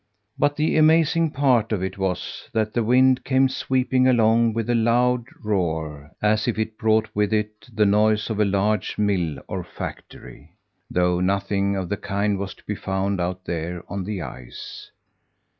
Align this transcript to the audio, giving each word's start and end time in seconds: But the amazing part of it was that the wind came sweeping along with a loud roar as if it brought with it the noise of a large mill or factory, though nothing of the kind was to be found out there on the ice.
But 0.35 0.55
the 0.55 0.77
amazing 0.77 1.29
part 1.29 1.71
of 1.71 1.83
it 1.83 1.95
was 1.95 2.49
that 2.53 2.73
the 2.73 2.83
wind 2.83 3.23
came 3.23 3.47
sweeping 3.47 4.07
along 4.07 4.53
with 4.53 4.67
a 4.67 4.73
loud 4.73 5.25
roar 5.43 6.09
as 6.23 6.47
if 6.47 6.57
it 6.57 6.79
brought 6.79 7.07
with 7.13 7.31
it 7.31 7.69
the 7.71 7.85
noise 7.85 8.27
of 8.31 8.39
a 8.39 8.43
large 8.45 8.97
mill 8.97 9.37
or 9.47 9.63
factory, 9.63 10.55
though 10.89 11.19
nothing 11.19 11.75
of 11.75 11.87
the 11.87 11.97
kind 11.97 12.39
was 12.39 12.55
to 12.55 12.63
be 12.63 12.73
found 12.73 13.21
out 13.21 13.45
there 13.45 13.83
on 13.87 14.03
the 14.03 14.23
ice. 14.23 14.89